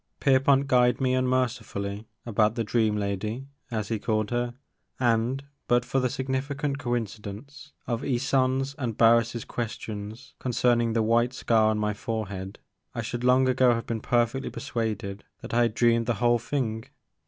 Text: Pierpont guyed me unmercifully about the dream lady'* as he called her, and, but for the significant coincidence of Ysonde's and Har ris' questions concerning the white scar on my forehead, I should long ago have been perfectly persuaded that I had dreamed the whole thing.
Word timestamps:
Pierpont 0.19 0.65
guyed 0.65 0.99
me 0.99 1.13
unmercifully 1.13 2.07
about 2.25 2.55
the 2.55 2.63
dream 2.63 2.97
lady'* 2.97 3.45
as 3.69 3.89
he 3.89 3.99
called 3.99 4.31
her, 4.31 4.55
and, 4.99 5.45
but 5.67 5.85
for 5.85 5.99
the 5.99 6.09
significant 6.09 6.79
coincidence 6.79 7.73
of 7.85 8.01
Ysonde's 8.01 8.73
and 8.79 8.95
Har 8.99 9.17
ris' 9.19 9.45
questions 9.45 10.33
concerning 10.39 10.93
the 10.93 11.03
white 11.03 11.33
scar 11.33 11.69
on 11.69 11.77
my 11.77 11.93
forehead, 11.93 12.57
I 12.95 13.03
should 13.03 13.23
long 13.23 13.47
ago 13.47 13.75
have 13.75 13.85
been 13.85 14.01
perfectly 14.01 14.49
persuaded 14.49 15.23
that 15.41 15.53
I 15.53 15.61
had 15.61 15.75
dreamed 15.75 16.07
the 16.07 16.15
whole 16.15 16.39
thing. 16.39 16.85